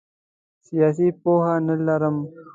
[0.67, 2.17] سیاسي پوهه نه لرم.